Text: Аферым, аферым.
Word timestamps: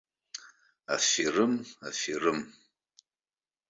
Аферым, 0.95 1.53
аферым. 1.87 2.39